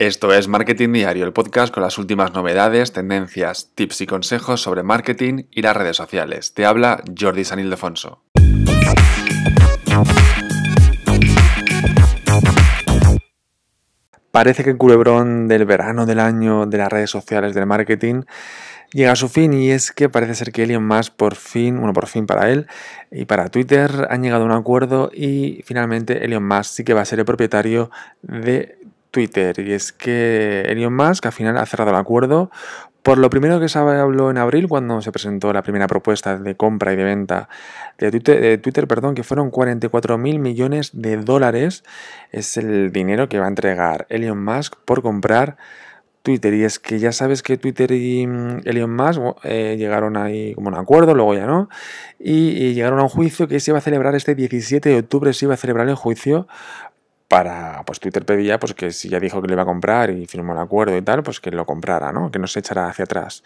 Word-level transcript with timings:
Esto 0.00 0.32
es 0.32 0.48
Marketing 0.48 0.94
Diario, 0.94 1.26
el 1.26 1.34
podcast 1.34 1.74
con 1.74 1.82
las 1.82 1.98
últimas 1.98 2.32
novedades, 2.32 2.90
tendencias, 2.90 3.72
tips 3.74 4.00
y 4.00 4.06
consejos 4.06 4.62
sobre 4.62 4.82
marketing 4.82 5.42
y 5.50 5.60
las 5.60 5.76
redes 5.76 5.98
sociales. 5.98 6.54
Te 6.54 6.64
habla 6.64 7.04
Jordi 7.20 7.44
San 7.44 7.58
Ildefonso. 7.58 8.22
Parece 14.30 14.64
que 14.64 14.70
el 14.70 14.78
culebrón 14.78 15.48
del 15.48 15.66
verano 15.66 16.06
del 16.06 16.20
año 16.20 16.64
de 16.64 16.78
las 16.78 16.88
redes 16.88 17.10
sociales 17.10 17.54
del 17.54 17.66
marketing 17.66 18.22
llega 18.94 19.12
a 19.12 19.16
su 19.16 19.28
fin 19.28 19.52
y 19.52 19.70
es 19.70 19.92
que 19.92 20.08
parece 20.08 20.34
ser 20.34 20.50
que 20.50 20.62
Elon 20.62 20.86
Musk 20.86 21.12
por 21.12 21.34
fin, 21.34 21.76
bueno, 21.76 21.92
por 21.92 22.06
fin 22.06 22.24
para 22.24 22.50
él 22.50 22.68
y 23.10 23.26
para 23.26 23.50
Twitter 23.50 24.06
han 24.08 24.22
llegado 24.22 24.44
a 24.44 24.46
un 24.46 24.52
acuerdo 24.52 25.10
y 25.12 25.60
finalmente 25.66 26.24
Elon 26.24 26.48
Musk 26.48 26.70
sí 26.72 26.84
que 26.84 26.94
va 26.94 27.02
a 27.02 27.04
ser 27.04 27.18
el 27.18 27.26
propietario 27.26 27.90
de 28.22 28.78
Twitter. 29.10 29.58
Y 29.58 29.72
es 29.72 29.92
que 29.92 30.62
Elon 30.68 30.94
Musk 30.94 31.26
al 31.26 31.32
final 31.32 31.58
ha 31.58 31.66
cerrado 31.66 31.90
el 31.90 31.96
acuerdo. 31.96 32.50
Por 33.02 33.16
lo 33.16 33.30
primero 33.30 33.58
que 33.60 33.68
se 33.68 33.78
habló 33.78 34.30
en 34.30 34.36
abril, 34.36 34.68
cuando 34.68 35.00
se 35.00 35.10
presentó 35.10 35.52
la 35.54 35.62
primera 35.62 35.86
propuesta 35.86 36.36
de 36.36 36.54
compra 36.54 36.92
y 36.92 36.96
de 36.96 37.04
venta 37.04 37.48
de 37.98 38.58
Twitter, 38.58 38.86
perdón, 38.86 39.14
que 39.14 39.22
fueron 39.22 39.50
44 39.50 40.18
mil 40.18 40.38
millones 40.38 40.90
de 40.92 41.16
dólares, 41.16 41.82
es 42.30 42.58
el 42.58 42.92
dinero 42.92 43.28
que 43.28 43.38
va 43.38 43.46
a 43.46 43.48
entregar 43.48 44.06
Elon 44.10 44.44
Musk 44.44 44.76
por 44.84 45.00
comprar 45.00 45.56
Twitter. 46.22 46.52
Y 46.52 46.64
es 46.64 46.78
que 46.78 46.98
ya 46.98 47.12
sabes 47.12 47.42
que 47.42 47.56
Twitter 47.56 47.90
y 47.92 48.26
mm, 48.26 48.60
Elon 48.64 48.94
Musk 48.94 49.20
eh, 49.44 49.76
llegaron 49.78 50.18
ahí 50.18 50.54
como 50.54 50.68
un 50.68 50.74
acuerdo, 50.74 51.14
luego 51.14 51.34
ya 51.34 51.46
no, 51.46 51.70
y, 52.18 52.50
y, 52.50 52.74
llegaron 52.74 52.98
a 52.98 53.04
un 53.04 53.08
juicio 53.08 53.48
que 53.48 53.60
se 53.60 53.70
iba 53.70 53.78
a 53.78 53.82
celebrar 53.82 54.14
este 54.14 54.34
17 54.34 54.90
de 54.90 54.98
octubre, 54.98 55.32
se 55.32 55.46
iba 55.46 55.54
a 55.54 55.56
celebrar 55.56 55.88
el 55.88 55.94
juicio 55.94 56.46
para, 57.30 57.84
pues 57.86 58.00
Twitter 58.00 58.24
pedía 58.24 58.58
pues 58.58 58.74
que 58.74 58.90
si 58.90 59.08
ya 59.08 59.20
dijo 59.20 59.40
que 59.40 59.46
lo 59.46 59.52
iba 59.52 59.62
a 59.62 59.64
comprar 59.64 60.10
y 60.10 60.26
firmó 60.26 60.52
el 60.52 60.58
acuerdo 60.58 60.96
y 60.96 61.02
tal, 61.02 61.22
pues 61.22 61.38
que 61.38 61.52
lo 61.52 61.64
comprara, 61.64 62.10
¿no? 62.10 62.32
Que 62.32 62.40
no 62.40 62.48
se 62.48 62.58
echara 62.58 62.88
hacia 62.88 63.04
atrás. 63.04 63.44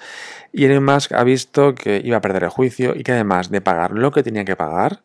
Y 0.55 0.64
Elon 0.64 0.83
Musk 0.83 1.12
ha 1.12 1.22
visto 1.22 1.75
que 1.75 2.00
iba 2.03 2.17
a 2.17 2.20
perder 2.23 2.45
el 2.45 2.48
juicio 2.48 2.95
y 2.97 3.03
que 3.03 3.12
además 3.12 3.50
de 3.50 3.61
pagar 3.61 3.91
lo 3.91 4.11
que 4.11 4.23
tenía 4.23 4.47
que 4.47 4.56
pagar, 4.56 5.03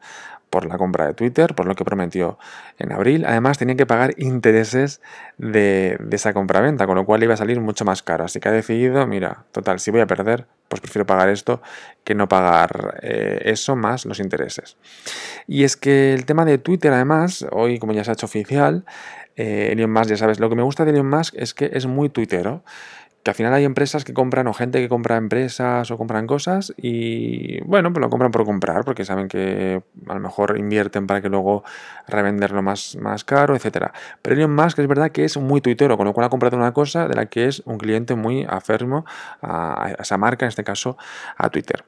por 0.50 0.66
la 0.66 0.78
compra 0.78 1.08
de 1.08 1.14
Twitter, 1.14 1.56
por 1.56 1.66
lo 1.66 1.76
que 1.76 1.86
prometió 1.86 2.38
en 2.78 2.92
abril. 2.92 3.26
Además, 3.26 3.58
tenían 3.58 3.78
que 3.78 3.86
pagar 3.86 4.14
intereses 4.18 5.02
de, 5.38 5.98
de 6.00 6.16
esa 6.16 6.34
compra-venta, 6.34 6.88
con 6.88 6.96
lo 6.96 7.06
cual 7.06 7.24
iba 7.24 7.34
a 7.34 7.38
salir 7.38 7.60
mucho 7.60 7.86
más 7.86 8.04
caro. 8.04 8.26
Así 8.26 8.40
que 8.40 8.50
ha 8.50 8.52
decidido, 8.52 9.06
mira, 9.08 9.46
total, 9.52 9.80
si 9.80 9.92
voy 9.92 10.02
a 10.02 10.08
perder, 10.08 10.48
pues 10.68 10.82
prefiero 10.82 11.06
pagar 11.06 11.30
esto 11.30 11.62
que 12.04 12.16
no 12.16 12.28
pagar 12.28 13.00
eh, 13.02 13.42
eso 13.46 13.76
más 13.76 14.06
los 14.06 14.20
intereses. 14.20 14.78
Y 15.48 15.64
es 15.64 15.78
que 15.78 16.14
el 16.14 16.26
tema 16.26 16.46
de 16.46 16.58
Twitter, 16.58 16.94
además, 16.94 17.46
hoy 17.52 17.80
como 17.80 17.94
ya 17.94 18.04
se 18.04 18.12
ha 18.12 18.14
hecho 18.14 18.26
oficial, 18.26 18.86
eh, 19.36 19.70
Elon 19.72 19.92
Musk, 19.92 20.10
ya 20.10 20.18
sabes, 20.18 20.40
lo 20.40 20.50
que 20.50 20.56
me 20.56 20.64
gusta 20.64 20.86
de 20.86 20.92
Elon 20.92 21.10
Musk 21.10 21.36
es 21.38 21.54
que 21.54 21.72
es 21.74 21.86
muy 21.86 22.10
tuitero 22.10 22.64
que 23.24 23.32
al 23.32 23.36
final 23.36 23.54
hay 23.54 23.66
empresas 23.66 24.06
que 24.06 24.14
compran 24.14 24.48
o 24.48 24.54
gente 24.54 24.80
que 24.80 24.88
compra 24.88 25.18
empresas 25.18 25.92
o 25.92 25.98
compran 25.98 26.26
cosas 26.26 26.74
y 26.78 27.62
bueno, 27.62 27.92
pues 27.92 28.02
lo 28.02 28.10
compran 28.10 28.32
por 28.32 28.46
comprar 28.46 28.86
porque 28.86 29.04
saben 29.04 29.28
que 29.28 29.82
a 30.08 30.14
lo 30.14 30.20
mejor 30.22 30.58
invierten 30.58 31.06
para 31.06 31.22
que 31.22 31.28
luego 31.28 31.64
revenderlo 32.08 32.62
más, 32.62 32.96
más 32.96 33.26
caro, 33.26 33.56
etcétera. 33.56 33.94
Pero 34.22 34.36
Elon 34.36 34.56
Musk 34.56 34.80
es 34.80 34.88
verdad 34.88 35.12
que 35.12 35.26
es 35.26 35.36
muy 35.38 35.60
tuitero, 35.60 35.98
con 35.98 36.06
lo 36.06 36.14
cual 36.14 36.28
ha 36.28 36.30
comprado 36.30 36.56
una 36.56 36.74
cosa 36.74 37.08
de 37.08 37.16
la 37.16 37.26
que 37.26 37.48
es 37.48 37.62
un 37.66 37.78
cliente 37.78 38.16
muy 38.16 38.46
afermo 38.50 39.06
a, 39.42 39.96
esa 40.00 40.18
marca, 40.18 40.46
en 40.46 40.50
este 40.50 40.64
caso 40.64 40.98
a 41.38 41.50
Twitter. 41.50 41.84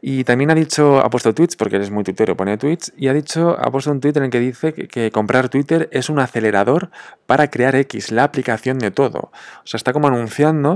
Y 0.00 0.24
también 0.24 0.50
ha 0.50 0.54
dicho, 0.54 1.00
ha 1.00 1.10
puesto 1.10 1.34
tweets, 1.34 1.56
porque 1.56 1.76
él 1.76 1.82
es 1.82 1.90
muy 1.90 2.04
tuitero, 2.04 2.36
pone 2.36 2.56
tweets, 2.56 2.92
y 2.96 3.08
ha 3.08 3.12
dicho, 3.12 3.56
ha 3.58 3.70
puesto 3.70 3.90
un 3.90 4.00
tweet 4.00 4.12
en 4.16 4.24
el 4.24 4.30
que 4.30 4.40
dice 4.40 4.72
que, 4.72 4.86
que 4.88 5.10
comprar 5.10 5.48
Twitter 5.48 5.88
es 5.92 6.08
un 6.08 6.20
acelerador 6.20 6.90
para 7.26 7.50
crear 7.50 7.74
X, 7.74 8.12
la 8.12 8.24
aplicación 8.24 8.78
de 8.78 8.90
todo. 8.90 9.18
O 9.18 9.66
sea, 9.66 9.78
está 9.78 9.92
como 9.92 10.08
anunciando 10.08 10.75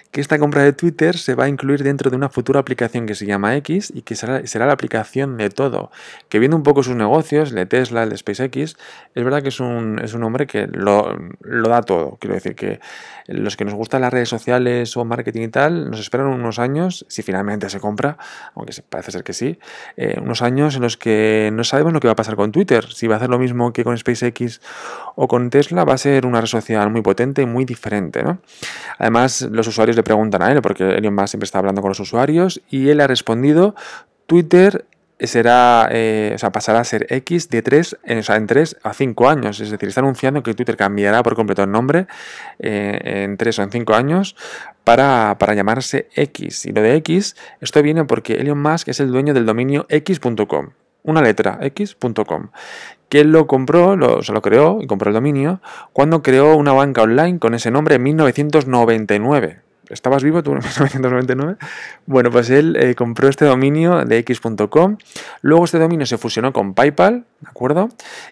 que 0.11 0.19
esta 0.19 0.37
compra 0.37 0.63
de 0.63 0.73
Twitter 0.73 1.17
se 1.17 1.35
va 1.35 1.45
a 1.45 1.47
incluir 1.47 1.83
dentro 1.83 2.09
de 2.09 2.17
una 2.17 2.27
futura 2.27 2.59
aplicación 2.59 3.05
que 3.05 3.15
se 3.15 3.25
llama 3.25 3.55
X 3.57 3.93
y 3.95 4.01
que 4.01 4.15
será, 4.15 4.65
la 4.65 4.73
aplicación 4.73 5.37
de 5.37 5.49
todo. 5.49 5.89
Que 6.27 6.37
viendo 6.37 6.57
un 6.57 6.63
poco 6.63 6.83
sus 6.83 6.95
negocios, 6.95 7.49
el 7.49 7.55
de 7.55 7.65
Tesla, 7.65 8.03
el 8.03 8.09
de 8.09 8.17
SpaceX, 8.17 8.75
es 9.15 9.23
verdad 9.23 9.41
que 9.41 9.49
es 9.49 9.59
un, 9.61 9.99
es 10.03 10.13
un 10.13 10.23
hombre 10.23 10.47
que 10.47 10.67
lo, 10.67 11.17
da 11.41 11.81
todo. 11.81 12.17
Quiero 12.19 12.35
decir 12.35 12.55
que 12.55 12.81
los 13.27 13.55
que 13.55 13.63
nos 13.63 13.73
gustan 13.73 14.01
las 14.01 14.11
redes 14.11 14.27
sociales 14.27 14.97
o 14.97 15.05
marketing 15.05 15.43
y 15.43 15.47
tal, 15.47 15.89
nos 15.89 16.01
esperan 16.01 16.27
unos 16.27 16.59
años, 16.59 17.05
si 17.07 17.21
finalmente 17.21 17.69
se 17.69 17.79
compra, 17.79 18.17
aunque 18.53 18.73
parece 18.89 19.11
ser 19.11 19.23
que 19.23 19.31
sí, 19.31 19.59
eh, 19.95 20.19
unos 20.21 20.41
años 20.41 20.75
en 20.75 20.81
los 20.81 20.97
que 20.97 21.51
no 21.53 21.63
sabemos 21.63 21.93
lo 21.93 22.01
que 22.01 22.09
va 22.09 22.13
a 22.13 22.17
pasar 22.17 22.35
con 22.35 22.51
Twitter. 22.51 22.85
Si 22.91 23.07
va 23.07 23.15
a 23.15 23.17
hacer 23.17 23.29
lo 23.29 23.39
mismo 23.39 23.71
que 23.71 23.85
con 23.85 23.97
SpaceX 23.97 24.59
o 25.15 25.29
con 25.29 25.49
Tesla, 25.49 25.85
va 25.85 25.93
a 25.93 25.97
ser 25.97 26.25
una 26.25 26.41
red 26.41 26.47
social 26.47 26.89
muy 26.89 27.01
potente 27.01 27.41
y 27.43 27.45
muy 27.45 27.63
diferente. 27.63 28.23
¿no? 28.23 28.39
Además, 28.97 29.41
los 29.49 29.67
usuarios 29.67 29.95
le 30.01 30.03
preguntan 30.03 30.41
a 30.41 30.51
él, 30.51 30.61
porque 30.61 30.83
Elon 30.83 31.13
Musk 31.13 31.29
siempre 31.29 31.45
está 31.45 31.59
hablando 31.59 31.81
con 31.81 31.89
los 31.89 31.99
usuarios, 31.99 32.61
y 32.69 32.89
él 32.89 32.99
ha 33.01 33.07
respondido, 33.07 33.75
Twitter 34.27 34.85
será, 35.19 35.87
eh, 35.91 36.31
o 36.33 36.37
sea, 36.37 36.51
pasará 36.51 36.79
a 36.79 36.83
ser 36.83 37.05
X 37.09 37.49
de 37.49 37.61
3, 37.61 37.99
en, 38.03 38.17
o 38.19 38.23
sea, 38.23 38.37
en 38.37 38.47
3 38.47 38.77
a 38.81 38.93
5 38.93 39.29
años. 39.29 39.59
Es 39.59 39.69
decir, 39.69 39.87
está 39.87 40.01
anunciando 40.01 40.41
que 40.41 40.53
Twitter 40.53 40.75
cambiará 40.75 41.21
por 41.21 41.35
completo 41.35 41.63
el 41.63 41.71
nombre 41.71 42.07
eh, 42.59 43.23
en 43.23 43.37
3 43.37 43.59
o 43.59 43.63
en 43.63 43.71
5 43.71 43.93
años 43.93 44.35
para, 44.83 45.37
para, 45.37 45.53
llamarse 45.53 46.09
X. 46.15 46.65
Y 46.65 46.71
lo 46.71 46.81
de 46.81 46.95
X, 46.95 47.35
esto 47.59 47.83
viene 47.83 48.05
porque 48.05 48.33
Elon 48.33 48.61
Musk 48.61 48.87
es 48.87 48.99
el 48.99 49.11
dueño 49.11 49.33
del 49.33 49.45
dominio 49.45 49.85
x.com 49.89 50.71
una 51.03 51.21
letra, 51.21 51.57
x.com, 51.61 52.49
que 53.09 53.21
él 53.21 53.31
lo 53.31 53.47
compró, 53.47 53.95
lo, 53.95 54.23
se 54.23 54.33
lo 54.33 54.41
creó 54.41 54.79
y 54.81 54.87
compró 54.87 55.09
el 55.09 55.15
dominio, 55.15 55.61
cuando 55.93 56.21
creó 56.21 56.55
una 56.55 56.73
banca 56.73 57.01
online 57.01 57.39
con 57.39 57.53
ese 57.53 57.71
nombre 57.71 57.95
en 57.95 58.03
1999. 58.03 59.61
¿Estabas 59.91 60.23
vivo 60.23 60.41
tú 60.41 60.51
en 60.51 60.59
1999? 60.59 61.57
Bueno, 62.05 62.31
pues 62.31 62.49
él 62.49 62.75
eh, 62.79 62.95
compró 62.95 63.27
este 63.27 63.45
dominio 63.45 64.05
de 64.05 64.17
x.com. 64.19 64.97
Luego 65.41 65.65
este 65.65 65.79
dominio 65.79 66.05
se 66.05 66.17
fusionó 66.17 66.53
con 66.53 66.73
PayPal, 66.73 67.25
¿de 67.41 67.49
acuerdo? 67.49 67.89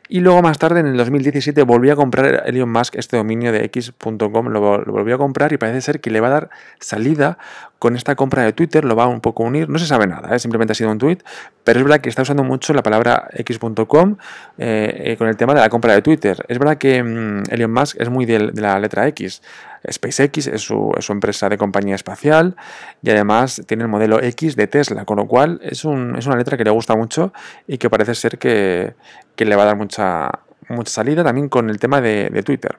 Y 0.08 0.20
luego 0.20 0.42
más 0.42 0.58
tarde, 0.60 0.80
en 0.80 0.88
el 0.88 0.98
2017, 0.98 1.64
volvió 1.64 1.94
a 1.94 1.96
comprar 1.96 2.44
Elon 2.46 2.72
Musk 2.72 2.96
este 2.96 3.18
dominio 3.18 3.52
de 3.52 3.66
x.com. 3.66 4.48
Lo, 4.48 4.78
lo, 4.78 4.92
volvió 4.92 5.16
a 5.16 5.18
comprar 5.18 5.52
y 5.52 5.58
parece 5.58 5.82
ser 5.82 6.00
que 6.00 6.12
le 6.12 6.22
va 6.22 6.28
a 6.28 6.32
dar 6.32 6.50
salida 6.80 7.38
con 7.80 7.96
esta 7.96 8.16
compra 8.16 8.44
de 8.44 8.54
Twitter. 8.54 8.86
Lo 8.86 8.96
va 8.96 9.06
a 9.06 9.08
un 9.08 9.22
poco 9.22 9.44
unir. 9.44 9.68
No 9.68 9.80
se 9.80 9.88
sabe 9.88 10.06
nada, 10.06 10.36
¿eh? 10.36 10.40
simplemente 10.40 10.74
ha 10.74 10.76
sido 10.76 10.92
un 10.92 11.00
tweet. 11.00 11.20
Pero 11.64 11.80
es 11.80 11.86
verdad 11.86 12.02
que 12.02 12.10
está 12.10 12.22
usando 12.22 12.44
mucho 12.44 12.74
la 12.74 12.84
palabra 12.84 13.30
x.com 13.34 14.18
eh, 14.58 15.02
eh, 15.06 15.18
con 15.18 15.28
el 15.28 15.38
tema 15.38 15.54
de 15.54 15.62
la 15.62 15.70
compra 15.70 15.94
de 15.94 16.02
Twitter. 16.02 16.46
Es 16.48 16.60
verdad 16.60 16.78
que 16.78 17.02
mmm, 17.02 17.44
Elon 17.50 17.72
Musk 17.72 18.00
es 18.00 18.10
muy 18.10 18.26
de, 18.26 18.52
la 18.54 18.80
letra 18.80 19.08
X. 19.08 19.42
SpaceX 19.90 20.48
es 20.48 20.62
su, 20.62 20.92
es 20.98 21.06
su, 21.06 21.14
empresa 21.14 21.48
de 21.48 21.58
compañía 21.58 21.96
espacial 21.96 22.58
y 23.02 23.12
además 23.12 23.62
tiene 23.66 23.84
el 23.84 23.90
modelo 23.90 24.22
X 24.22 24.58
de 24.58 24.68
Tesla, 24.68 25.06
con 25.06 25.18
lo 25.18 25.26
cual 25.26 25.62
es 25.64 25.86
una 25.86 26.36
letra 26.36 26.58
que 26.58 26.66
le 26.66 26.70
gusta 26.70 26.98
mucho 26.98 27.32
y 27.66 27.78
que 27.78 27.90
parece 27.90 28.14
ser 28.14 28.38
que, 28.38 28.96
que 29.36 29.46
le 29.46 29.56
va 29.56 29.64
a 29.64 29.68
dar 29.68 29.78
mucha, 29.78 30.30
mucha 30.70 30.92
salida 30.92 31.24
también 31.24 31.50
con 31.50 31.70
el 31.70 31.80
tema 31.80 32.02
de, 32.02 32.44
Twitter. 32.44 32.78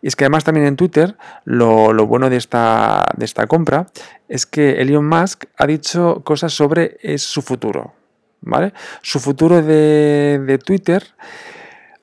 Y 0.00 0.08
es 0.08 0.16
que 0.16 0.24
además 0.24 0.44
también 0.44 0.66
en 0.66 0.76
Twitter 0.76 1.16
lo, 1.44 1.92
lo, 1.92 2.06
bueno 2.06 2.28
de 2.28 2.36
esta, 2.36 3.04
de 3.16 3.24
esta 3.24 3.46
compra 3.46 3.86
es 4.28 4.46
que 4.46 4.80
Elon 4.82 5.06
Musk 5.06 5.44
ha 5.56 5.66
dicho 5.66 6.22
cosas 6.24 6.52
sobre 6.52 6.98
es 7.00 7.22
su 7.22 7.42
futuro. 7.42 7.94
¿Vale? 8.44 8.72
Su 9.02 9.20
futuro 9.20 9.62
de, 9.62 10.40
de 10.44 10.58
Twitter 10.58 11.04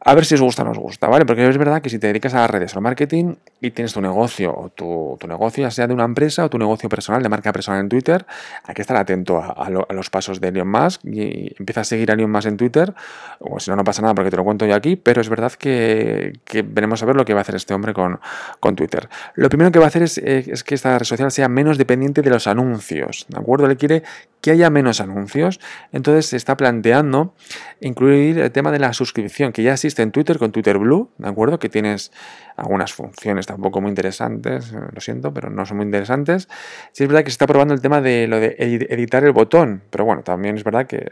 a 0.10 0.16
ver 0.16 0.26
si 0.26 0.34
os 0.34 0.42
gusta 0.42 0.64
o 0.64 0.66
no 0.66 0.72
os 0.72 0.80
gusta, 0.80 1.08
¿vale? 1.08 1.24
Porque 1.24 1.48
es 1.48 1.58
verdad 1.60 1.84
que 1.84 1.90
si 1.92 2.00
te 2.00 2.08
dedicas 2.08 2.34
a 2.34 2.40
las 2.40 2.50
redes 2.50 2.74
o 2.74 2.80
al 2.80 2.84
marketing 2.84 3.36
y 3.62 3.70
tienes 3.70 3.94
tu 3.94 4.02
negocio 4.02 4.52
o 4.58 4.70
tu, 4.70 5.18
tu, 5.20 5.28
negocio, 5.28 5.62
ya 5.62 5.70
sea 5.70 5.86
de 5.86 5.94
una 5.94 6.04
empresa 6.04 6.46
o 6.46 6.50
tu 6.50 6.58
negocio 6.58 6.90
personal, 6.90 7.22
de 7.22 7.30
marca 7.30 7.52
personal 7.52 7.82
en 7.82 7.90
Twitter, 7.90 8.26
hay 8.64 8.74
que 8.74 8.82
estar 8.82 8.98
atento 8.98 9.38
a, 9.38 9.52
a, 9.52 9.70
lo, 9.70 9.86
a 9.88 9.94
los 9.94 10.10
pasos 10.10 10.42
de 10.42 10.48
Elon 10.48 10.68
Musk 10.68 11.06
y, 11.06 11.54
empieza 11.60 11.82
a 11.82 11.84
seguir 11.84 12.10
a 12.10 12.16
Elon 12.16 12.32
Musk 12.32 12.48
en 12.48 12.58
Twitter, 12.58 12.92
o 13.40 13.60
si 13.60 13.70
no, 13.70 13.76
no 13.76 13.84
pasa 13.84 14.02
nada 14.02 14.16
porque 14.16 14.32
te 14.32 14.38
lo 14.38 14.44
cuento 14.44 14.66
yo 14.66 14.74
aquí, 14.74 14.96
pero 14.96 15.22
es 15.22 15.30
verdad 15.30 15.52
que, 15.52 16.34
que 16.44 16.64
veremos 16.64 17.04
a 17.04 17.06
ver 17.06 17.16
lo 17.16 17.24
que 17.24 17.36
va 17.36 17.42
a 17.42 17.44
hacer 17.44 17.54
este 17.54 17.76
hombre 17.76 17.94
con, 17.94 18.20
con 18.60 18.76
Twitter. 18.76 19.10
Lo 19.36 19.48
primero 19.50 19.72
que 19.72 19.78
va 19.78 19.86
a 19.86 19.90
hacer 19.90 20.02
es, 20.02 20.18
es 20.18 20.64
que 20.64 20.74
esta 20.74 20.98
red 20.98 21.06
social 21.06 21.32
sea 21.32 21.50
menos 21.50 21.78
dependiente 21.78 22.24
de 22.24 22.32
los 22.32 22.48
anuncios, 22.48 23.28
¿de 23.30 23.38
acuerdo? 23.38 23.68
Le 23.68 23.78
quiere 23.78 24.02
que 24.42 24.52
haya 24.52 24.70
menos 24.70 25.02
anuncios, 25.02 25.60
entonces 25.92 26.28
se 26.28 26.38
está 26.38 26.56
planteando 26.58 27.36
incluir 27.82 28.40
el 28.40 28.52
tema 28.52 28.72
de 28.72 28.80
la 28.80 28.94
suscripción, 28.94 29.52
que 29.52 29.64
ya 29.64 29.74
existe 29.74 29.99
en 30.04 30.12
Twitter 30.12 30.38
con 30.38 30.52
Twitter 30.52 30.78
Blue, 30.78 31.12
¿de 31.18 31.30
acuerdo? 31.30 31.60
Que 31.60 31.70
tienes 31.70 32.12
algunas 32.56 32.94
funciones 32.94 33.46
tampoco 33.46 33.82
muy 33.82 33.90
interesantes, 33.90 34.72
eh, 34.74 34.80
lo 34.94 35.02
siento, 35.02 35.34
pero 35.34 35.50
no 35.50 35.66
son 35.66 35.78
muy 35.78 35.86
interesantes. 35.86 36.48
Sí 36.92 37.04
es 37.04 37.10
verdad 37.10 37.24
que 37.24 37.30
se 37.30 37.36
está 37.36 37.48
probando 37.48 37.74
el 37.74 37.82
tema 37.82 38.02
de 38.02 38.28
lo 38.28 38.40
de 38.40 38.56
editar 38.60 39.24
el 39.24 39.32
botón, 39.32 39.84
pero 39.90 40.06
bueno, 40.06 40.24
también 40.24 40.56
es 40.56 40.64
verdad 40.64 40.88
que 40.88 41.10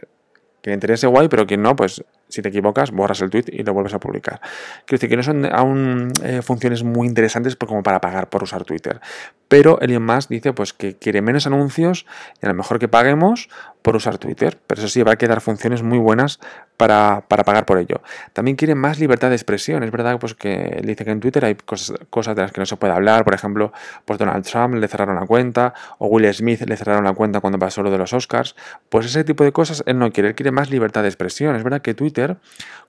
que 0.62 0.72
le 0.72 0.74
interese 0.74 1.08
guay, 1.08 1.28
pero 1.28 1.46
que 1.46 1.58
no, 1.58 1.76
pues 1.76 2.04
si 2.30 2.42
te 2.42 2.50
equivocas, 2.50 2.92
borras 2.92 3.22
el 3.22 3.30
tweet 3.30 3.46
y 3.48 3.64
lo 3.64 3.74
vuelves 3.74 3.94
a 3.94 4.00
publicar. 4.00 4.42
Quiero 4.86 4.98
decir 4.98 5.10
que 5.10 5.16
no 5.16 5.24
son 5.24 5.46
aún 5.46 6.12
eh, 6.24 6.42
funciones 6.42 6.84
muy 6.84 7.08
interesantes 7.08 7.56
como 7.56 7.84
para 7.84 8.02
pagar 8.02 8.30
por 8.30 8.44
usar 8.44 8.66
Twitter. 8.66 9.00
Pero 9.48 9.80
Elon 9.80 10.04
Musk 10.04 10.30
dice 10.30 10.54
pues 10.54 10.74
que 10.74 10.98
quiere 10.98 11.22
menos 11.22 11.48
anuncios 11.48 12.06
y 12.42 12.46
a 12.46 12.50
lo 12.50 12.56
mejor 12.56 12.80
que 12.80 12.88
paguemos 12.88 13.50
por 13.88 13.96
usar 13.96 14.18
Twitter, 14.18 14.60
pero 14.68 14.82
eso 14.82 14.90
sí, 14.90 15.02
va 15.02 15.14
a 15.14 15.16
quedar 15.16 15.40
funciones 15.40 15.82
muy 15.82 15.98
buenas 15.98 16.42
para, 16.76 17.22
pagar 17.30 17.66
por 17.66 17.78
ello. 17.78 18.02
También 18.34 18.58
quiere 18.58 18.76
más 18.76 19.00
libertad 19.00 19.30
de 19.30 19.36
expresión. 19.36 19.82
Es 19.82 19.92
verdad 19.92 20.20
pues, 20.20 20.34
que 20.34 20.82
dice 20.84 21.06
que 21.06 21.12
en 21.12 21.22
Twitter 21.22 21.46
hay 21.46 21.56
cosas, 21.56 21.98
cosas 22.10 22.36
de 22.36 22.42
las 22.42 22.52
que 22.52 22.60
no 22.60 22.66
se 22.66 22.76
puede 22.76 22.92
hablar. 22.92 23.24
Por 23.24 23.34
ejemplo, 23.34 23.72
pues 24.04 24.20
Donald 24.20 24.44
Trump 24.44 24.76
le 24.76 24.90
cerraron 24.90 25.16
la 25.16 25.26
cuenta 25.26 25.74
o 26.00 26.08
Will 26.08 26.34
Smith 26.34 26.64
le 26.68 26.76
cerraron 26.76 27.06
la 27.06 27.14
cuenta 27.14 27.40
cuando 27.40 27.60
pasó 27.60 27.82
lo 27.82 27.90
de 27.90 27.98
los 27.98 28.12
Oscars. 28.12 28.58
Pues 28.90 29.06
ese 29.06 29.24
tipo 29.24 29.46
de 29.46 29.54
cosas 29.54 29.82
él 29.86 29.98
no 29.98 30.12
quiere. 30.12 30.28
Él 30.28 30.36
quiere 30.36 30.52
más 30.52 30.70
libertad 30.70 31.04
de 31.04 31.08
expresión. 31.08 31.56
Es 31.56 31.64
verdad 31.64 31.82
que 31.82 31.94
Twitter, 31.94 32.36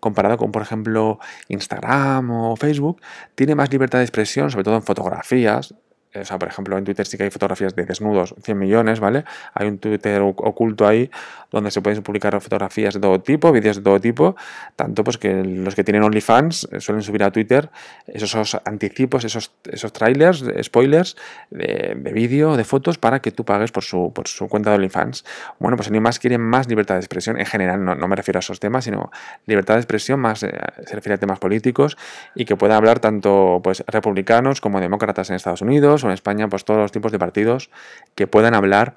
comparado 0.00 0.37
con, 0.37 0.50
por 0.50 0.62
ejemplo, 0.62 1.21
Instagram 1.47 2.29
o 2.33 2.56
Facebook, 2.56 3.00
tiene 3.37 3.55
más 3.55 3.71
libertad 3.71 3.99
de 3.99 4.05
expresión, 4.05 4.50
sobre 4.50 4.65
todo 4.65 4.75
en 4.75 4.83
fotografías 4.83 5.77
o 6.14 6.25
sea, 6.25 6.38
por 6.38 6.49
ejemplo, 6.49 6.76
en 6.78 6.84
Twitter 6.84 7.06
sí 7.06 7.16
que 7.16 7.25
hay 7.25 7.31
fotografías 7.31 7.75
de 7.75 7.84
desnudos, 7.84 8.34
100 8.43 8.58
millones, 8.58 9.00
¿vale? 9.00 9.25
Hay 9.55 9.69
un 9.69 9.78
Twitter 9.78 10.22
oculto 10.22 10.87
ahí 10.87 11.10
donde 11.50 11.70
se 11.70 11.81
pueden 11.81 12.02
publicar 12.02 12.38
fotografías 12.40 12.94
de 12.94 13.00
todo 13.00 13.20
tipo, 13.20 13.52
vídeos 13.52 13.76
de 13.76 13.82
todo 13.82 14.00
tipo, 14.00 14.37
tanto 14.76 15.05
pues 15.05 15.19
que 15.19 15.43
los 15.44 15.75
que 15.75 15.84
tienen 15.84 16.02
OnlyFans 16.02 16.69
eh, 16.72 16.81
suelen 16.81 17.02
subir 17.02 17.25
a 17.25 17.31
Twitter 17.31 17.70
esos, 18.06 18.56
anticipos, 18.64 19.25
esos, 19.25 19.52
esos 19.70 19.93
trailers, 19.93 20.44
spoilers 20.62 21.16
de, 21.50 21.94
vídeo, 22.12 22.56
de 22.56 22.64
fotos 22.64 22.99
para 22.99 23.20
que 23.20 23.31
tú 23.31 23.44
pagues 23.44 23.72
por 23.72 23.84
su, 23.84 24.12
por 24.14 24.28
su 24.28 24.49
cuenta 24.49 24.70
de 24.70 24.76
OnlyFans. 24.76 25.25
Bueno, 25.58 25.76
pues 25.76 25.90
más 25.90 26.19
quieren 26.19 26.40
más 26.40 26.69
libertad 26.69 26.94
de 26.94 27.00
expresión, 27.00 27.38
en 27.38 27.46
general, 27.46 27.84
no, 27.84 28.08
me 28.08 28.16
refiero 28.16 28.38
a 28.38 28.40
esos 28.40 28.61
temas, 28.61 28.84
sino 28.84 29.11
libertad 29.46 29.75
de 29.75 29.81
expresión 29.81 30.20
más 30.20 30.43
eh, 30.43 30.52
se 30.87 30.94
refiere 30.94 31.14
a 31.14 31.19
temas 31.19 31.38
políticos 31.38 31.96
y 32.34 32.44
que 32.44 32.56
pueda 32.56 32.76
hablar 32.76 33.00
tanto 33.00 33.61
pues 33.62 33.82
republicanos 33.87 34.61
como 34.61 34.81
demócratas 34.81 35.31
en 35.31 35.37
Estados 35.37 35.62
Unidos 35.62 35.98
o 36.05 36.09
en 36.09 36.12
España, 36.12 36.49
pues 36.49 36.65
todos 36.65 36.81
los 36.81 36.93
tipos 36.93 37.12
de 37.12 37.19
partidos 37.19 37.71
que 38.15 38.27
puedan 38.27 38.55
hablar 38.55 38.95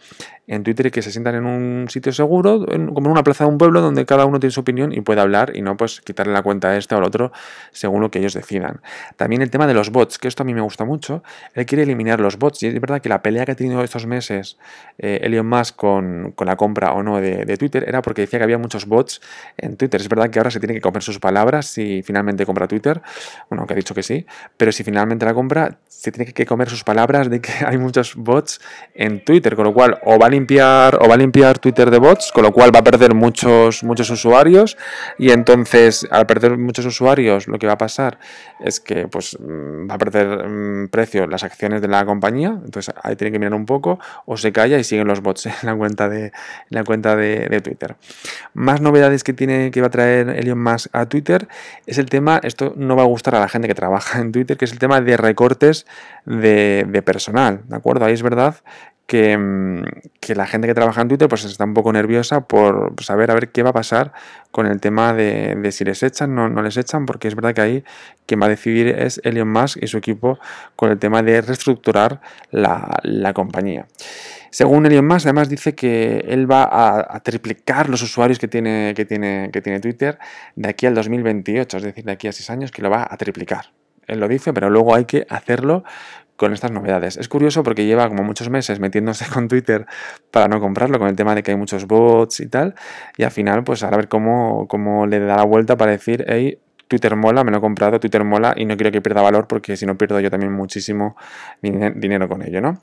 en 0.48 0.64
Twitter 0.64 0.88
y 0.88 0.92
que 0.92 1.02
se 1.02 1.12
sientan 1.12 1.36
en 1.36 1.46
un 1.46 1.88
sitio 1.90 2.12
seguro, 2.12 2.66
como 2.66 3.08
en 3.08 3.12
una 3.12 3.24
plaza 3.24 3.46
de 3.46 3.50
un 3.50 3.58
pueblo 3.58 3.80
donde 3.80 4.06
cada 4.06 4.26
uno 4.26 4.40
tiene 4.40 4.52
su 4.52 4.60
opinión 4.60 4.92
y 4.92 5.00
puede 5.00 5.22
hablar 5.22 5.56
y 5.56 5.62
no 5.62 5.78
pues 5.78 6.02
quitarle 6.02 6.34
la 6.34 6.42
cuenta 6.42 6.70
a 6.70 6.78
este 6.78 6.94
o 6.94 6.98
al 6.98 7.06
otro 7.06 7.32
según 7.72 8.02
lo 8.02 8.12
que 8.12 8.20
ellos 8.20 8.34
decidan. 8.34 8.82
También 9.16 9.42
el 9.42 9.50
tema 9.50 9.66
de 9.66 9.74
los 9.74 9.92
bots, 9.92 10.18
que 10.18 10.28
esto 10.28 10.44
a 10.44 10.46
mí 10.46 10.54
me 10.54 10.60
gusta 10.60 10.84
mucho, 10.84 11.24
él 11.54 11.66
quiere 11.66 11.84
eliminar 11.84 12.20
los 12.20 12.38
bots 12.38 12.64
y 12.64 12.68
es 12.68 12.82
verdad 12.82 13.02
que 13.02 13.08
la 13.08 13.22
pelea 13.22 13.46
que 13.46 13.54
ha 13.54 13.56
tenido 13.56 13.82
estos 13.82 14.06
meses 14.06 14.58
eh, 14.98 15.22
Elon 15.24 15.48
Musk 15.48 15.78
con, 15.78 16.34
la 16.46 16.56
compra 16.58 16.92
o 16.94 17.02
no 17.02 17.22
de, 17.22 17.58
Twitter 17.58 17.86
era 17.88 18.02
porque 18.02 18.22
decía 18.22 18.40
que 18.40 18.44
había 18.44 18.58
muchos 18.58 18.86
bots 18.86 19.22
en 19.58 19.78
Twitter. 19.78 20.02
Es 20.02 20.10
verdad 20.10 20.30
que 20.30 20.40
ahora 20.40 20.52
se 20.52 20.60
tiene 20.60 20.74
que 20.74 20.82
comer 20.82 21.02
sus 21.02 21.20
palabras 21.20 21.68
si 21.68 22.02
finalmente 22.04 22.46
compra 22.46 22.68
Twitter, 22.68 23.02
bueno, 23.50 23.66
que 23.66 23.74
ha 23.74 23.76
dicho 23.78 23.94
que 23.94 24.04
sí, 24.04 24.26
pero 24.58 24.72
si 24.72 24.84
finalmente 24.84 25.26
la 25.26 25.34
compra, 25.34 25.78
se 25.88 26.12
tiene 26.12 26.34
que 26.34 26.46
comer 26.46 26.70
sus 26.70 26.84
palabras 26.84 26.91
de 26.92 27.42
que 27.42 27.52
hay 27.66 27.78
muchos 27.78 28.16
bots 28.16 28.62
en 28.94 29.24
Twitter, 29.24 29.56
con 29.56 29.66
lo 29.66 29.74
cual 29.74 30.00
o 30.04 30.20
va 30.20 30.28
a 30.28 30.30
limpiar 30.30 30.98
o 31.02 31.08
va 31.08 31.16
a 31.16 31.18
limpiar 31.18 31.60
Twitter 31.60 31.90
de 31.90 32.00
bots, 32.00 32.32
con 32.32 32.44
lo 32.44 32.52
cual 32.52 32.74
va 32.74 32.80
a 32.80 32.84
perder 32.84 33.14
muchos 33.14 33.84
muchos 33.84 34.10
usuarios 34.10 34.78
y 35.18 35.32
entonces 35.32 36.08
al 36.12 36.26
perder 36.26 36.58
muchos 36.58 36.86
usuarios 36.86 37.48
lo 37.48 37.58
que 37.58 37.68
va 37.68 37.74
a 37.74 37.78
pasar 37.78 38.20
es 38.60 38.80
que 38.80 39.08
pues 39.08 39.38
mm, 39.40 39.90
va 39.90 39.96
a 39.96 39.98
perder 39.98 40.48
mm, 40.48 40.90
precio 40.90 41.28
las 41.28 41.44
acciones 41.44 41.82
de 41.82 41.88
la 41.88 42.06
compañía, 42.06 42.50
entonces 42.50 42.94
ahí 43.02 43.16
tiene 43.16 43.32
que 43.32 43.40
mirar 43.40 43.54
un 43.54 43.66
poco 43.66 44.00
o 44.26 44.38
se 44.38 44.52
calla 44.52 44.78
y 44.78 44.84
siguen 44.84 45.08
los 45.08 45.22
bots 45.22 45.46
en 45.46 45.54
la 45.64 45.76
cuenta 45.76 46.10
de 46.10 46.32
la 46.70 46.84
cuenta 46.84 47.16
de, 47.16 47.62
Twitter. 47.62 47.96
Más 48.54 48.82
novedades 48.82 49.24
que 49.24 49.34
tiene 49.34 49.72
que 49.72 49.82
va 49.82 49.88
a 49.88 49.92
traer 49.92 50.30
Elon 50.30 50.62
Musk 50.62 50.88
a 50.94 51.06
Twitter 51.06 51.48
es 51.86 51.98
el 51.98 52.08
tema, 52.08 52.40
esto 52.44 52.74
no 52.76 52.96
va 52.96 53.04
a 53.04 53.06
gustar 53.06 53.36
a 53.36 53.40
la 53.40 53.48
gente 53.48 53.68
que 53.68 53.76
trabaja 53.76 54.20
en 54.20 54.32
Twitter, 54.32 54.58
que 54.58 54.66
es 54.66 54.72
el 54.72 54.80
tema 54.80 55.02
de 55.02 55.18
recortes 55.18 55.86
de, 56.26 56.81
de 56.86 57.02
personal, 57.02 57.62
¿de 57.68 57.76
acuerdo? 57.76 58.06
Ahí 58.06 58.14
es 58.14 58.24
verdad 58.24 58.56
Mm, 59.14 59.84
que, 60.20 60.36
la 60.36 60.48
gente 60.48 60.68
que 60.68 60.74
trabaja 60.74 61.02
en 61.02 61.10
Twitter 61.10 61.28
pues 61.28 61.44
está 61.44 61.66
un 61.66 61.74
poco 61.74 61.92
nerviosa 61.92 62.48
por 62.48 62.94
saber 63.02 63.32
a 63.32 63.34
ver 63.34 63.50
qué 63.50 63.64
va 63.64 63.72
a 63.72 63.74
pasar 63.74 64.14
con 64.52 64.66
el 64.68 64.80
tema 64.80 65.14
de, 65.14 65.70
si 65.72 65.84
les 65.84 66.02
echan 66.04 66.38
o 66.38 66.48
no, 66.48 66.62
les 66.62 66.78
echan, 66.78 67.06
porque 67.06 67.28
es 67.28 67.36
verdad 67.36 67.54
que 67.54 67.62
ahí 67.62 67.84
quien 68.26 68.42
va 68.42 68.46
a 68.46 68.50
decidir 68.50 68.88
es 68.88 69.20
Elon 69.24 69.52
Musk 69.52 69.82
y 69.82 69.88
su 69.88 69.98
equipo 69.98 70.40
con 70.76 70.92
el 70.92 71.00
tema 71.00 71.24
de 71.24 71.42
reestructurar 71.42 72.22
la, 72.52 73.34
compañía. 73.34 73.86
Según 74.50 74.86
Elon 74.86 75.08
Musk, 75.08 75.26
además 75.26 75.50
dice 75.50 75.76
que 75.76 76.26
él 76.28 76.50
va 76.50 76.70
a, 76.72 77.20
triplicar 77.22 77.90
los 77.90 78.02
usuarios 78.02 78.40
que 78.40 78.48
tiene, 78.48 78.94
que, 78.96 79.06
tiene, 79.06 79.50
que 79.52 79.62
tiene 79.62 79.80
Twitter 79.80 80.20
de 80.56 80.70
aquí 80.70 80.86
al 80.86 80.96
2028, 80.96 81.78
es 81.78 81.84
decir, 81.84 82.06
de 82.06 82.12
aquí 82.14 82.28
a 82.28 82.32
seis 82.32 82.50
años, 82.50 82.72
que 82.72 82.82
lo 82.82 82.90
va 82.90 83.08
a 83.10 83.18
triplicar. 83.18 83.66
Él 84.08 84.20
lo 84.20 84.28
dice, 84.28 84.52
pero 84.52 84.70
luego 84.70 84.96
hay 84.96 85.06
que 85.06 85.26
hacerlo 85.30 85.84
con 86.42 86.54
estas 86.54 86.72
novedades. 86.72 87.18
Es 87.18 87.30
curioso 87.30 87.62
porque 87.62 87.86
lleva 87.86 88.08
como 88.10 88.24
muchos 88.24 88.50
meses 88.50 88.80
metiéndose 88.80 89.26
con 89.32 89.48
Twitter 89.48 89.86
para 90.32 90.48
no 90.48 90.60
comprarlo, 90.60 90.98
con 90.98 91.08
el 91.08 91.16
tema 91.16 91.36
de 91.36 91.44
que 91.44 91.52
hay 91.52 91.58
muchos 91.58 91.86
bots 91.86 92.40
y 92.40 92.48
tal, 92.48 92.74
y 93.16 93.22
al 93.22 93.30
final, 93.30 93.64
pues 93.64 93.84
a 93.84 93.92
ver 93.92 94.08
cómo, 94.08 94.68
cómo 94.68 95.06
le 95.06 95.20
da 95.20 95.36
la 95.36 95.44
vuelta 95.44 95.78
para 95.78 95.92
decir, 95.92 96.26
hey, 96.28 96.58
Twitter 96.88 97.16
mola, 97.16 97.44
me 97.44 97.52
lo 97.52 97.60
he 97.60 97.62
comprado, 97.62 98.00
Twitter 98.00 98.24
mola 98.24 98.56
y 98.58 98.66
no 98.66 98.76
quiero 98.76 98.92
que 98.92 99.02
pierda 99.02 99.22
valor 99.22 99.48
porque 99.48 99.78
si 99.78 99.86
no 99.86 100.00
pierdo 100.00 100.20
yo 100.20 100.32
también 100.32 100.52
muchísimo 100.52 101.16
dinero 101.62 102.28
con 102.28 102.42
ello, 102.42 102.60
¿no? 102.60 102.80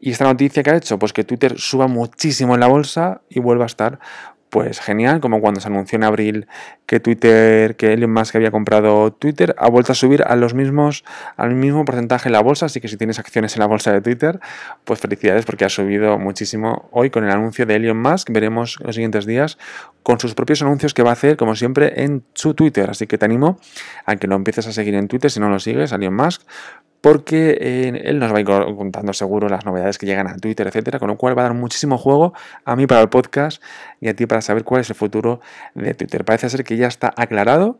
Y 0.00 0.10
esta 0.10 0.24
noticia 0.24 0.64
que 0.64 0.70
ha 0.70 0.76
hecho, 0.76 0.98
pues 0.98 1.12
que 1.12 1.22
Twitter 1.22 1.54
suba 1.58 1.86
muchísimo 1.86 2.54
en 2.54 2.60
la 2.60 2.66
bolsa 2.66 3.22
y 3.30 3.38
vuelva 3.38 3.64
a 3.64 3.66
estar 3.66 4.00
pues 4.56 4.80
genial, 4.80 5.20
como 5.20 5.42
cuando 5.42 5.60
se 5.60 5.68
anunció 5.68 5.96
en 5.96 6.04
abril 6.04 6.46
que 6.86 6.98
Twitter, 6.98 7.76
que 7.76 7.92
Elon 7.92 8.10
Musk 8.10 8.36
había 8.36 8.50
comprado 8.50 9.12
Twitter, 9.12 9.54
ha 9.58 9.68
vuelto 9.68 9.92
a 9.92 9.94
subir 9.94 10.22
a 10.22 10.34
los 10.34 10.54
mismos, 10.54 11.04
al 11.36 11.54
mismo 11.54 11.84
porcentaje 11.84 12.30
en 12.30 12.32
la 12.32 12.40
bolsa, 12.40 12.64
así 12.64 12.80
que 12.80 12.88
si 12.88 12.96
tienes 12.96 13.18
acciones 13.18 13.54
en 13.54 13.60
la 13.60 13.66
bolsa 13.66 13.92
de 13.92 14.00
Twitter, 14.00 14.40
pues 14.84 14.98
felicidades 14.98 15.44
porque 15.44 15.66
ha 15.66 15.68
subido 15.68 16.18
muchísimo 16.18 16.88
hoy 16.90 17.10
con 17.10 17.24
el 17.24 17.32
anuncio 17.32 17.66
de 17.66 17.74
Elon 17.74 18.00
Musk, 18.00 18.30
veremos 18.30 18.78
los 18.80 18.94
siguientes 18.94 19.26
días 19.26 19.58
con 20.02 20.18
sus 20.18 20.34
propios 20.34 20.62
anuncios 20.62 20.94
que 20.94 21.02
va 21.02 21.10
a 21.10 21.12
hacer, 21.12 21.36
como 21.36 21.54
siempre, 21.54 22.02
en 22.04 22.24
su 22.32 22.54
Twitter, 22.54 22.88
así 22.88 23.06
que 23.06 23.18
te 23.18 23.26
animo 23.26 23.58
a 24.06 24.16
que 24.16 24.26
lo 24.26 24.36
empieces 24.36 24.66
a 24.66 24.72
seguir 24.72 24.94
en 24.94 25.08
Twitter 25.08 25.30
si 25.30 25.38
no 25.38 25.50
lo 25.50 25.58
sigues, 25.58 25.92
Elon 25.92 26.16
Musk, 26.16 26.40
porque 27.06 27.56
eh, 27.60 28.02
él 28.06 28.18
nos 28.18 28.32
va 28.32 28.38
a 28.38 28.40
ir 28.40 28.46
contando 28.46 29.12
seguro 29.12 29.48
las 29.48 29.64
novedades 29.64 29.96
que 29.96 30.06
llegan 30.06 30.26
a 30.26 30.36
Twitter, 30.38 30.66
etcétera, 30.66 30.98
con 30.98 31.06
lo 31.06 31.16
cual 31.16 31.38
va 31.38 31.42
a 31.42 31.44
dar 31.44 31.54
muchísimo 31.54 31.98
juego 31.98 32.34
a 32.64 32.74
mí 32.74 32.88
para 32.88 33.00
el 33.00 33.08
podcast 33.08 33.62
y 34.00 34.08
a 34.08 34.16
ti 34.16 34.26
para 34.26 34.40
saber 34.40 34.64
cuál 34.64 34.80
es 34.80 34.90
el 34.90 34.96
futuro 34.96 35.38
de 35.76 35.94
Twitter. 35.94 36.24
Parece 36.24 36.50
ser 36.50 36.64
que 36.64 36.76
ya 36.76 36.88
está 36.88 37.14
aclarado, 37.16 37.78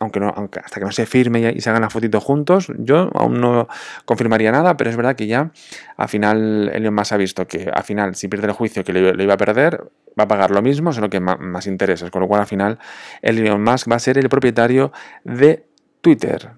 aunque, 0.00 0.20
no, 0.20 0.34
hasta 0.62 0.80
que 0.80 0.84
no 0.84 0.92
se 0.92 1.06
firme 1.06 1.50
y 1.56 1.62
se 1.62 1.70
hagan 1.70 1.80
las 1.80 1.94
fotitos 1.94 2.22
juntos, 2.22 2.70
yo 2.76 3.08
aún 3.14 3.40
no 3.40 3.68
confirmaría 4.04 4.52
nada, 4.52 4.76
pero 4.76 4.90
es 4.90 4.96
verdad 4.96 5.16
que 5.16 5.26
ya 5.26 5.50
al 5.96 6.08
final 6.10 6.70
Elon 6.74 6.94
Musk 6.94 7.12
ha 7.14 7.16
visto 7.16 7.46
que 7.46 7.70
al 7.72 7.84
final 7.84 8.16
si 8.16 8.28
pierde 8.28 8.48
el 8.48 8.52
juicio 8.52 8.84
que 8.84 8.92
lo, 8.92 9.22
iba 9.22 9.32
a 9.32 9.38
perder, 9.38 9.82
va 10.08 10.24
a 10.24 10.28
pagar 10.28 10.50
lo 10.50 10.60
mismo, 10.60 10.92
solo 10.92 11.08
que 11.08 11.20
más, 11.20 11.40
más 11.40 11.66
intereses, 11.66 12.10
con 12.10 12.20
lo 12.20 12.28
cual 12.28 12.42
al 12.42 12.46
final 12.46 12.78
Elon 13.22 13.64
Musk 13.64 13.90
va 13.90 13.96
a 13.96 13.98
ser 13.98 14.18
el 14.18 14.28
propietario 14.28 14.92
de 15.24 15.67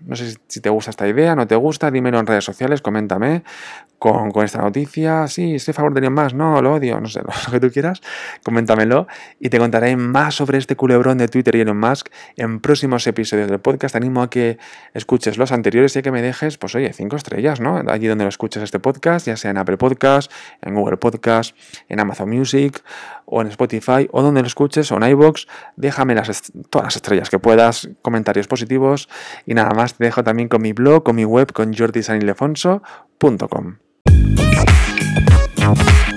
No 0.03 0.17
sé 0.17 0.37
si 0.47 0.61
te 0.61 0.69
gusta 0.71 0.91
esta 0.91 1.09
idea, 1.09 1.35
no 1.35 1.47
te 1.47 1.57
gusta, 1.57 1.91
dímelo 1.91 2.19
en 2.19 2.27
redes 2.27 2.45
sociales, 2.45 2.81
coméntame 2.83 3.43
con, 4.01 4.33
esta 4.43 4.61
noticia. 4.61 5.29
Sí, 5.29 5.57
estoy 5.57 5.73
a 5.73 5.75
favor 5.75 5.97
Elon 5.97 6.15
Musk, 6.15 6.35
no, 6.35 6.61
lo 6.63 6.75
odio, 6.75 6.99
no 7.01 7.07
sé, 7.07 7.21
lo 7.47 7.53
que 7.53 7.61
tú 7.61 7.71
quieras, 7.71 8.01
coméntamelo 8.43 9.07
y 9.39 9.51
te 9.51 9.59
contaré 9.59 9.95
más 9.97 10.35
sobre 10.35 10.59
este 10.59 10.75
culebrón 10.75 11.19
de 11.19 11.29
Twitter 11.29 11.55
y 11.55 11.61
Elon 11.61 11.79
Musk 11.79 12.09
en 12.37 12.61
próximos 12.61 13.07
episodios 13.07 13.51
del 13.51 13.61
podcast. 13.61 13.93
Te 13.93 13.99
animo 13.99 14.23
a 14.23 14.31
que 14.31 14.59
escuches 14.95 15.37
los 15.37 15.53
anteriores 15.53 15.95
y 15.97 16.03
que 16.03 16.11
me 16.11 16.23
dejes, 16.23 16.57
pues 16.57 16.75
oye, 16.75 16.91
cinco 16.95 17.17
estrellas, 17.17 17.61
¿no? 17.61 17.83
Allí 17.89 18.07
donde 18.07 18.25
lo 18.25 18.31
escuches 18.31 18.63
este 18.63 18.81
podcast, 18.81 19.27
ya 19.27 19.37
sea 19.37 19.51
en 19.51 19.59
Apple 19.59 19.77
Podcast, 19.77 20.33
en 20.63 20.75
Google 20.75 20.97
Podcast, 20.97 21.55
en 21.89 22.01
Amazon 22.01 22.31
Music 22.31 22.83
o 23.27 23.43
en 23.43 23.49
Spotify 23.49 24.09
o 24.13 24.23
donde 24.23 24.41
lo 24.41 24.47
escuches 24.47 24.91
o 24.93 24.97
en 24.97 25.03
iBox, 25.11 25.47
déjame 25.77 26.15
las 26.15 26.51
todas 26.71 26.87
las 26.87 26.97
estrellas 26.97 27.29
que 27.29 27.39
puedas, 27.39 27.91
comentarios 28.01 28.49
positivos 28.49 29.11
y 29.45 29.53
nada 29.53 29.75
más 29.75 29.93
te 29.95 30.05
dejo 30.05 30.25
también 30.25 30.49
con 30.49 30.63
mi 30.63 30.73
blog, 30.73 31.03
con 31.03 31.17
mi 31.17 31.27
web, 31.27 31.53
con 31.53 31.75
jordisanilefonso.com. 31.75 33.90
now. 35.75 36.10